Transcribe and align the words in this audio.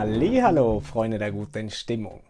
Hallo, 0.00 0.78
Freunde 0.78 1.18
der 1.18 1.32
guten 1.32 1.70
Stimmung. 1.70 2.20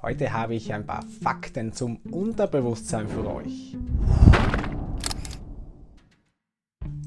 Heute 0.00 0.32
habe 0.32 0.54
ich 0.54 0.72
ein 0.72 0.86
paar 0.86 1.04
Fakten 1.22 1.74
zum 1.74 1.96
Unterbewusstsein 2.10 3.06
für 3.06 3.30
euch. 3.30 3.76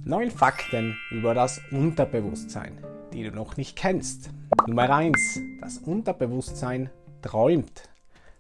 Neun 0.03 0.29
Fakten 0.29 0.95
über 1.09 1.33
das 1.33 1.59
Unterbewusstsein, 1.71 2.77
die 3.13 3.23
du 3.23 3.31
noch 3.31 3.57
nicht 3.57 3.75
kennst. 3.75 4.29
Nummer 4.67 4.91
1. 4.91 5.39
Das 5.59 5.79
Unterbewusstsein 5.79 6.91
träumt. 7.23 7.89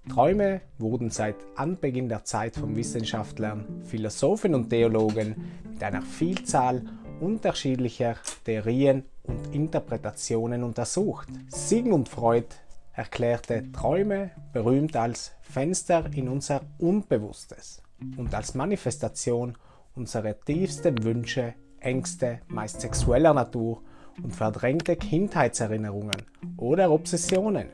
Träume 0.07 0.61
wurden 0.77 1.09
seit 1.09 1.37
Anbeginn 1.55 2.09
der 2.09 2.25
Zeit 2.25 2.57
von 2.57 2.75
Wissenschaftlern, 2.75 3.81
Philosophen 3.85 4.53
und 4.53 4.69
Theologen 4.69 5.35
mit 5.67 5.83
einer 5.83 6.03
Vielzahl 6.03 6.83
unterschiedlicher 7.19 8.17
Theorien 8.43 9.05
und 9.27 9.53
Interpretationen 9.53 10.63
untersucht. 10.63 11.27
Sigmund 11.47 12.09
Freud 12.09 12.47
erklärte 12.93 13.71
Träume 13.71 14.31
berühmt 14.53 14.95
als 14.95 15.33
Fenster 15.41 16.05
in 16.13 16.29
unser 16.29 16.61
Unbewusstes 16.79 17.81
und 18.17 18.33
als 18.33 18.55
Manifestation 18.55 19.57
unserer 19.95 20.39
tiefsten 20.39 21.03
Wünsche, 21.03 21.53
Ängste, 21.79 22.39
meist 22.47 22.81
sexueller 22.81 23.33
Natur 23.33 23.81
und 24.23 24.35
verdrängte 24.35 24.95
Kindheitserinnerungen 24.95 26.21
oder 26.57 26.91
Obsessionen. 26.91 27.69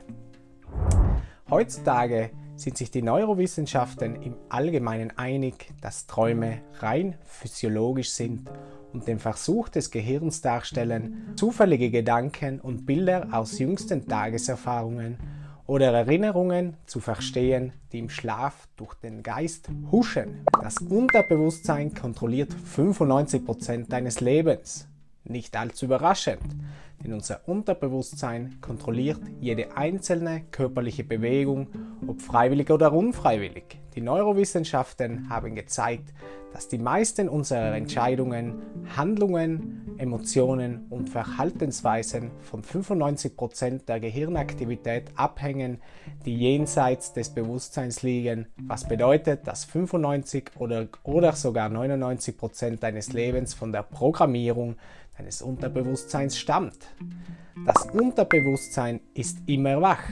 Heutzutage 1.49 2.31
sind 2.55 2.77
sich 2.77 2.91
die 2.91 3.01
Neurowissenschaften 3.01 4.21
im 4.21 4.35
Allgemeinen 4.49 5.17
einig, 5.17 5.73
dass 5.81 6.07
Träume 6.07 6.61
rein 6.79 7.15
physiologisch 7.23 8.11
sind 8.11 8.49
und 8.93 9.07
den 9.07 9.19
Versuch 9.19 9.69
des 9.69 9.91
Gehirns 9.91 10.41
darstellen, 10.41 11.33
zufällige 11.35 11.89
Gedanken 11.89 12.59
und 12.59 12.85
Bilder 12.85 13.27
aus 13.31 13.59
jüngsten 13.59 14.07
Tageserfahrungen 14.07 15.17
oder 15.65 15.91
Erinnerungen 15.93 16.75
zu 16.85 16.99
verstehen, 16.99 17.73
die 17.91 17.99
im 17.99 18.09
Schlaf 18.09 18.67
durch 18.75 18.93
den 18.95 19.23
Geist 19.23 19.69
huschen. 19.91 20.43
Das 20.61 20.77
Unterbewusstsein 20.79 21.93
kontrolliert 21.93 22.53
95% 22.75 23.87
deines 23.87 24.19
Lebens. 24.19 24.87
Nicht 25.23 25.55
allzu 25.55 25.85
überraschend, 25.85 26.41
denn 27.03 27.13
unser 27.13 27.47
Unterbewusstsein 27.47 28.57
kontrolliert 28.59 29.21
jede 29.39 29.77
einzelne 29.77 30.41
körperliche 30.51 31.03
Bewegung, 31.03 31.67
ob 32.07 32.21
freiwillig 32.21 32.69
oder 32.71 32.91
unfreiwillig. 32.91 33.79
Die 33.95 34.01
Neurowissenschaften 34.01 35.29
haben 35.29 35.55
gezeigt, 35.55 36.13
dass 36.53 36.67
die 36.67 36.77
meisten 36.77 37.29
unserer 37.29 37.75
Entscheidungen, 37.75 38.61
Handlungen, 38.95 39.95
Emotionen 39.97 40.87
und 40.89 41.09
Verhaltensweisen 41.09 42.31
von 42.39 42.63
95% 42.63 43.85
der 43.85 43.99
Gehirnaktivität 43.99 45.11
abhängen, 45.15 45.81
die 46.25 46.35
jenseits 46.35 47.13
des 47.13 47.29
Bewusstseins 47.29 48.01
liegen, 48.03 48.47
was 48.57 48.87
bedeutet, 48.87 49.47
dass 49.47 49.65
95 49.65 50.51
oder, 50.57 50.87
oder 51.03 51.33
sogar 51.33 51.69
99% 51.69 52.79
deines 52.79 53.13
Lebens 53.13 53.53
von 53.53 53.71
der 53.71 53.83
Programmierung 53.83 54.75
deines 55.17 55.41
Unterbewusstseins 55.41 56.37
stammt. 56.37 56.87
Das 57.65 57.85
Unterbewusstsein 57.91 59.01
ist 59.13 59.37
immer 59.45 59.81
wach. 59.81 60.03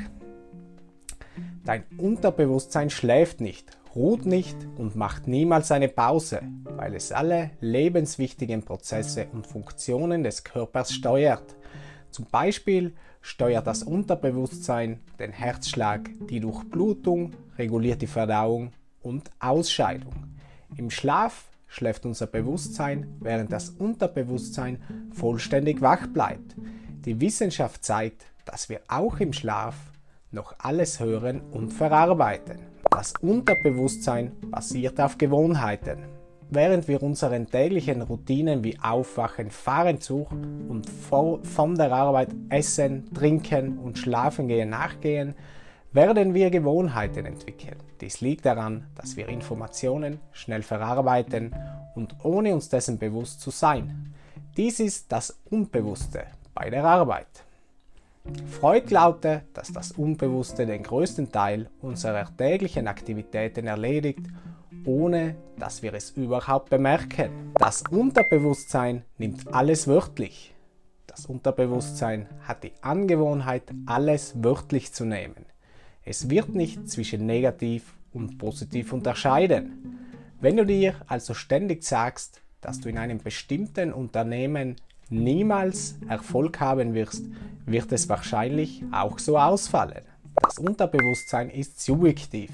Dein 1.65 1.83
Unterbewusstsein 1.97 2.89
schläft 2.89 3.41
nicht, 3.41 3.78
ruht 3.95 4.25
nicht 4.25 4.55
und 4.77 4.95
macht 4.95 5.27
niemals 5.27 5.71
eine 5.71 5.87
Pause, 5.87 6.41
weil 6.63 6.95
es 6.95 7.11
alle 7.11 7.51
lebenswichtigen 7.59 8.63
Prozesse 8.63 9.27
und 9.33 9.47
Funktionen 9.47 10.23
des 10.23 10.43
Körpers 10.43 10.93
steuert. 10.93 11.55
Zum 12.11 12.25
Beispiel 12.25 12.93
steuert 13.21 13.67
das 13.67 13.83
Unterbewusstsein 13.83 14.99
den 15.19 15.31
Herzschlag, 15.31 16.09
die 16.29 16.39
Durchblutung, 16.39 17.33
reguliert 17.57 18.01
die 18.01 18.07
Verdauung 18.07 18.72
und 19.01 19.29
Ausscheidung. 19.39 20.13
Im 20.75 20.89
Schlaf 20.89 21.45
schläft 21.67 22.05
unser 22.05 22.28
Bewusstsein, 22.28 23.16
während 23.19 23.51
das 23.51 23.69
Unterbewusstsein 23.69 24.81
vollständig 25.11 25.81
wach 25.81 26.07
bleibt. 26.07 26.55
Die 27.05 27.22
Wissenschaft 27.22 27.83
zeigt, 27.83 28.25
dass 28.45 28.69
wir 28.69 28.81
auch 28.88 29.19
im 29.19 29.33
Schlaf 29.33 29.75
noch 30.31 30.56
alles 30.59 31.00
hören 31.00 31.41
und 31.51 31.72
verarbeiten. 31.72 32.59
Das 32.91 33.13
Unterbewusstsein 33.22 34.31
basiert 34.50 35.00
auf 35.00 35.17
Gewohnheiten. 35.17 36.06
Während 36.51 36.88
wir 36.88 37.03
unseren 37.03 37.47
täglichen 37.47 38.01
Routinen 38.01 38.63
wie 38.63 38.79
Aufwachen, 38.81 39.51
Fahren, 39.51 40.01
Zug 40.01 40.31
und 40.31 40.90
von 40.90 41.75
der 41.75 41.91
Arbeit 41.91 42.29
Essen, 42.50 43.13
Trinken 43.13 43.78
und 43.78 44.00
Schlafen 44.00 44.47
gehen 44.47 44.69
nachgehen, 44.69 45.35
werden 45.91 46.34
wir 46.34 46.50
Gewohnheiten 46.50 47.25
entwickeln. 47.25 47.78
Dies 48.01 48.22
liegt 48.22 48.46
daran, 48.46 48.88
dass 48.96 49.17
wir 49.17 49.28
Informationen 49.29 50.19
schnell 50.31 50.63
verarbeiten 50.63 51.53
und 51.96 52.16
ohne 52.23 52.53
uns 52.53 52.69
dessen 52.69 52.97
bewusst 52.97 53.41
zu 53.41 53.51
sein. 53.51 54.13
Dies 54.57 54.79
ist 54.79 55.11
das 55.11 55.40
Unbewusste 55.50 56.23
bei 56.53 56.69
der 56.69 56.84
Arbeit. 56.84 57.46
Freud 58.47 58.88
glaubte, 58.88 59.44
dass 59.53 59.72
das 59.72 59.91
Unbewusste 59.91 60.66
den 60.66 60.84
größten 60.84 61.31
Teil 61.31 61.69
unserer 61.81 62.35
täglichen 62.35 62.88
Aktivitäten 62.88 63.67
erledigt, 63.67 64.25
ohne 64.85 65.35
dass 65.57 65.81
wir 65.81 65.94
es 65.94 66.12
überhaupt 66.12 66.69
bemerken. 66.69 67.53
Das 67.56 67.84
Unterbewusstsein 67.90 69.03
nimmt 69.17 69.53
alles 69.53 69.88
wörtlich. 69.88 70.53
Das 71.07 71.25
Unterbewusstsein 71.25 72.28
hat 72.41 72.63
die 72.63 72.73
Angewohnheit, 72.81 73.63
alles 73.85 74.44
wörtlich 74.44 74.94
zu 74.94 75.06
nehmen. 75.06 75.46
Es 76.03 76.29
wird 76.29 76.56
nicht 76.56 76.90
zwischen 76.90 77.25
negativ 77.25 77.94
und 78.13 78.38
positiv 78.38 78.94
unterscheiden. 78.94 79.97
Wenn 80.40 80.57
du 80.57 80.66
dir 80.66 80.96
also 81.07 81.34
ständig 81.34 81.84
sagst, 81.84 82.41
dass 82.61 82.79
du 82.79 82.90
in 82.90 82.97
einem 82.97 83.19
bestimmten 83.19 83.94
Unternehmen 83.94 84.75
niemals 85.09 85.97
Erfolg 86.08 86.59
haben 86.59 86.94
wirst, 86.94 87.25
wird 87.66 87.92
es 87.92 88.09
wahrscheinlich 88.09 88.84
auch 88.92 89.20
so 89.20 89.38
ausfallen. 89.38 90.03
Das 90.42 90.58
Unterbewusstsein 90.58 91.50
ist 91.50 91.81
subjektiv. 91.81 92.52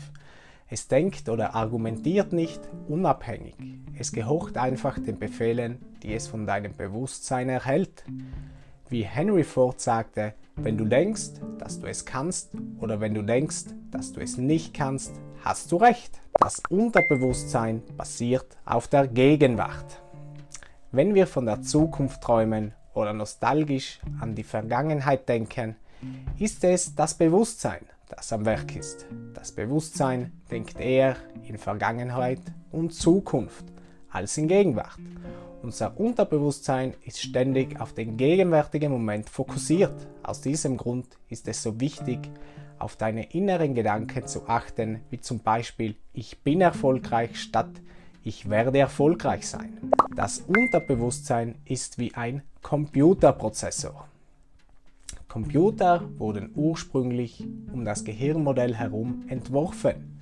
Es 0.67 0.87
denkt 0.87 1.29
oder 1.29 1.53
argumentiert 1.53 2.33
nicht 2.33 2.61
unabhängig. 2.87 3.55
Es 3.97 4.11
gehorcht 4.11 4.57
einfach 4.57 4.97
den 4.97 5.19
Befehlen, 5.19 5.77
die 6.01 6.13
es 6.13 6.27
von 6.27 6.47
deinem 6.47 6.75
Bewusstsein 6.75 7.49
erhält. 7.49 8.03
Wie 8.89 9.03
Henry 9.03 9.43
Ford 9.43 9.79
sagte, 9.79 10.33
wenn 10.55 10.77
du 10.77 10.85
denkst, 10.85 11.41
dass 11.59 11.79
du 11.79 11.87
es 11.87 12.05
kannst 12.05 12.51
oder 12.79 12.99
wenn 12.99 13.13
du 13.13 13.21
denkst, 13.21 13.65
dass 13.91 14.13
du 14.13 14.21
es 14.21 14.37
nicht 14.37 14.73
kannst, 14.73 15.13
hast 15.43 15.71
du 15.71 15.77
recht. 15.77 16.19
Das 16.33 16.61
Unterbewusstsein 16.69 17.81
basiert 17.97 18.57
auf 18.65 18.87
der 18.87 19.07
Gegenwart. 19.07 20.01
Wenn 20.95 21.13
wir 21.13 21.27
von 21.27 21.45
der 21.45 21.61
Zukunft 21.61 22.21
träumen 22.21 22.71
oder 22.93 23.11
nostalgisch 23.11 23.99
an 24.21 24.33
die 24.33 24.45
Vergangenheit 24.45 25.27
denken, 25.27 25.75
ist 26.39 26.63
es 26.63 26.95
das 26.95 27.15
Bewusstsein, 27.15 27.81
das 28.07 28.31
am 28.31 28.45
Werk 28.45 28.77
ist. 28.77 29.05
Das 29.33 29.51
Bewusstsein 29.51 30.31
denkt 30.49 30.79
eher 30.79 31.17
in 31.45 31.57
Vergangenheit 31.57 32.39
und 32.71 32.93
Zukunft 32.93 33.65
als 34.09 34.37
in 34.37 34.47
Gegenwart. 34.47 34.97
Unser 35.61 35.99
Unterbewusstsein 35.99 36.93
ist 37.03 37.19
ständig 37.19 37.77
auf 37.81 37.91
den 37.91 38.15
gegenwärtigen 38.15 38.93
Moment 38.93 39.29
fokussiert. 39.29 40.07
Aus 40.23 40.39
diesem 40.39 40.77
Grund 40.77 41.07
ist 41.27 41.49
es 41.49 41.61
so 41.61 41.77
wichtig, 41.81 42.19
auf 42.79 42.95
deine 42.95 43.33
inneren 43.33 43.75
Gedanken 43.75 44.27
zu 44.27 44.47
achten, 44.47 45.01
wie 45.09 45.19
zum 45.19 45.39
Beispiel 45.39 45.97
ich 46.13 46.41
bin 46.41 46.61
erfolgreich 46.61 47.37
statt 47.37 47.81
ich 48.25 48.49
werde 48.49 48.79
erfolgreich 48.79 49.47
sein. 49.47 49.91
Das 50.15 50.39
Unterbewusstsein 50.39 51.55
ist 51.63 51.99
wie 51.99 52.13
ein 52.15 52.41
Computerprozessor. 52.63 54.07
Computer 55.27 56.09
wurden 56.17 56.49
ursprünglich 56.55 57.45
um 57.71 57.85
das 57.85 58.03
Gehirnmodell 58.03 58.73
herum 58.73 59.25
entworfen 59.27 60.19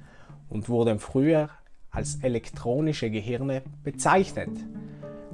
und 0.50 0.68
wurden 0.68 1.00
früher 1.00 1.50
als 1.92 2.18
elektronische 2.22 3.10
Gehirne 3.10 3.62
bezeichnet. 3.84 4.52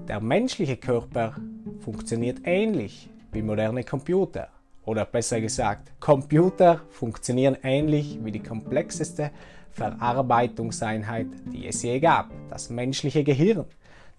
Der 0.07 0.19
menschliche 0.19 0.77
Körper 0.77 1.37
funktioniert 1.79 2.41
ähnlich 2.43 3.09
wie 3.31 3.41
moderne 3.41 3.83
Computer. 3.83 4.49
Oder 4.89 5.05
besser 5.05 5.39
gesagt, 5.39 5.91
Computer 5.99 6.81
funktionieren 6.89 7.55
ähnlich 7.61 8.17
wie 8.23 8.31
die 8.31 8.41
komplexeste 8.41 9.29
Verarbeitungseinheit, 9.69 11.27
die 11.53 11.67
es 11.67 11.83
je 11.83 11.99
gab, 11.99 12.31
das 12.49 12.71
menschliche 12.71 13.23
Gehirn. 13.23 13.65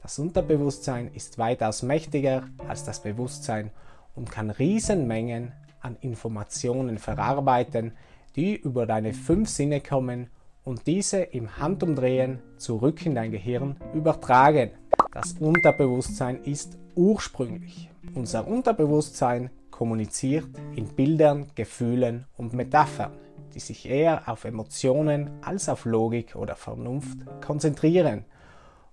Das 0.00 0.20
Unterbewusstsein 0.20 1.10
ist 1.12 1.38
weitaus 1.38 1.82
mächtiger 1.82 2.44
als 2.68 2.84
das 2.84 3.02
Bewusstsein 3.02 3.72
und 4.14 4.30
kann 4.30 4.48
Riesenmengen 4.50 5.50
an 5.80 5.96
Informationen 6.02 6.98
verarbeiten, 6.98 7.90
die 8.36 8.54
über 8.54 8.86
deine 8.86 9.12
fünf 9.12 9.48
Sinne 9.48 9.80
kommen 9.80 10.28
und 10.62 10.86
diese 10.86 11.18
im 11.18 11.58
Handumdrehen 11.58 12.38
zurück 12.58 13.04
in 13.04 13.16
dein 13.16 13.32
Gehirn 13.32 13.74
übertragen. 13.92 14.70
Das 15.12 15.32
Unterbewusstsein 15.32 16.44
ist 16.44 16.78
ursprünglich. 16.94 17.90
Unser 18.14 18.46
Unterbewusstsein 18.46 19.50
kommuniziert 19.80 20.46
in 20.76 20.88
Bildern, 20.88 21.46
Gefühlen 21.54 22.26
und 22.36 22.52
Metaphern, 22.52 23.12
die 23.54 23.60
sich 23.60 23.88
eher 23.88 24.28
auf 24.28 24.44
Emotionen 24.44 25.30
als 25.40 25.70
auf 25.70 25.86
Logik 25.86 26.36
oder 26.36 26.54
Vernunft 26.54 27.16
konzentrieren. 27.40 28.26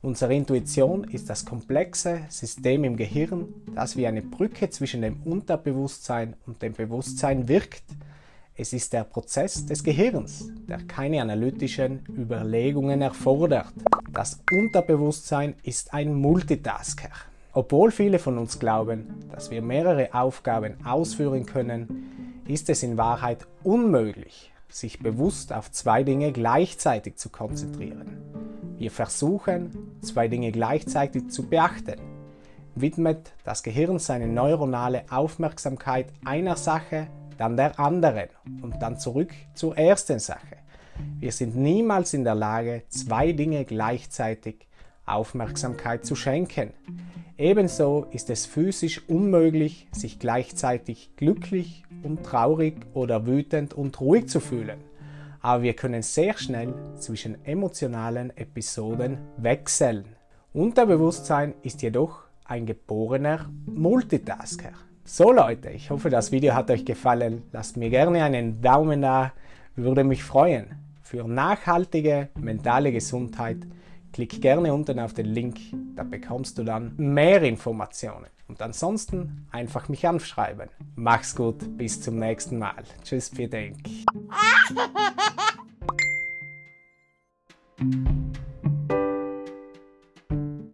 Unsere 0.01 0.34
Intuition 0.34 1.04
ist 1.04 1.30
das 1.30 1.44
komplexe 1.44 2.22
System 2.30 2.86
im 2.86 2.95
Gehirn, 2.95 3.54
das 3.75 3.98
wie 3.98 4.07
eine 4.07 4.22
Brücke 4.22 4.69
zwischen 4.69 5.01
dem 5.01 5.24
Unterbewusstsein 5.24 6.38
und 6.45 6.62
dem 6.62 6.72
Bewusstsein 6.72 7.50
wirkt. 7.50 7.83
Es 8.56 8.72
ist 8.72 8.94
der 8.94 9.04
Prozess 9.04 9.66
des 9.66 9.83
Gehirns, 9.83 10.54
der 10.69 10.78
keine 10.88 11.22
analytischen 11.22 12.06
Überlegungen 12.18 13.01
erfordert. 13.01 13.74
Das 14.13 14.40
Unterbewusstsein 14.54 15.56
ist 15.63 15.94
ein 15.94 16.13
Multitasker. 16.13 17.10
Obwohl 17.57 17.89
viele 17.89 18.19
von 18.19 18.38
uns 18.38 18.59
glauben, 18.59 19.15
dass 19.31 19.50
wir 19.50 19.63
mehrere 19.63 20.13
Aufgaben 20.13 20.75
ausführen 20.86 21.48
können, 21.48 22.44
ist 22.48 22.69
es 22.69 22.83
in 22.83 22.98
Wahrheit 22.98 23.48
unmöglich, 23.63 24.54
sich 24.69 25.00
bewusst 25.00 25.51
auf 25.51 25.71
zwei 25.71 26.04
Dinge 26.04 26.31
gleichzeitig 26.31 27.15
zu 27.15 27.30
konzentrieren. 27.30 28.21
Wir 28.77 28.92
versuchen, 28.92 29.71
zwei 30.04 30.27
Dinge 30.27 30.51
gleichzeitig 30.51 31.31
zu 31.31 31.50
beachten. 31.50 32.00
Widmet 32.75 33.33
das 33.44 33.63
Gehirn 33.63 33.98
seine 33.98 34.27
neuronale 34.27 35.06
Aufmerksamkeit 35.09 36.13
einer 36.24 36.57
Sache, 36.57 37.07
dann 37.39 37.57
der 37.57 37.80
anderen 37.80 38.30
und 38.62 38.80
dann 38.83 39.00
zurück 39.00 39.33
zur 39.56 39.75
ersten 39.75 40.19
Sache. 40.19 40.57
Wir 41.19 41.31
sind 41.31 41.56
niemals 41.56 42.13
in 42.13 42.24
der 42.24 42.36
Lage, 42.36 42.83
zwei 42.89 43.31
Dinge 43.31 43.65
gleichzeitig 43.65 44.67
Aufmerksamkeit 45.07 46.06
zu 46.06 46.15
schenken. 46.15 46.74
Ebenso 47.38 48.07
ist 48.12 48.30
es 48.30 48.45
physisch 48.45 49.07
unmöglich, 49.07 49.88
sich 49.92 50.19
gleichzeitig 50.19 51.12
glücklich 51.18 51.83
und 52.04 52.24
traurig 52.24 52.75
oder 52.94 53.27
wütend 53.27 53.74
und 53.74 54.00
ruhig 54.01 54.27
zu 54.27 54.39
fühlen. 54.39 54.80
Aber 55.39 55.63
wir 55.63 55.74
können 55.74 56.01
sehr 56.01 56.38
schnell 56.38 56.74
zwischen 56.98 57.44
emotionalen 57.45 58.36
Episoden 58.36 59.19
wechseln. 59.38 60.06
Unterbewusstsein 60.54 61.54
ist 61.62 61.83
jedoch 61.83 62.24
ein 62.45 62.65
geborener 62.65 63.50
Multitasker. 63.68 64.71
So 65.04 65.31
Leute, 65.31 65.69
ich 65.69 65.89
hoffe 65.89 66.09
das 66.09 66.31
Video 66.31 66.56
hat 66.56 66.71
euch 66.71 66.83
gefallen. 66.83 67.44
Lasst 67.51 67.77
mir 67.77 67.89
gerne 67.89 68.24
einen 68.24 68.62
Daumen 68.62 69.04
da, 69.04 69.31
würde 69.75 70.04
mich 70.04 70.24
freuen. 70.24 70.75
Für 71.04 71.27
nachhaltige 71.27 72.30
mentale 72.39 72.92
Gesundheit 72.92 73.59
Klick 74.18 74.42
gerne 74.42 74.74
unten 74.74 75.00
auf 75.00 75.14
den 75.14 75.28
Link, 75.28 75.60
da 75.96 76.02
bekommst 76.02 76.58
du 76.58 76.64
dann 76.64 76.92
mehr 76.98 77.44
Informationen. 77.44 78.25
Und 78.48 78.60
ansonsten 78.64 79.46
einfach 79.52 79.90
mich 79.90 80.08
anschreiben. 80.08 80.69
Mach's 80.96 81.36
gut, 81.36 81.78
bis 81.78 82.02
zum 82.02 82.18
nächsten 82.18 82.58
Mal. 82.58 82.84
Tschüss, 83.04 83.30
für 83.30 83.48
Denk. 83.48 83.78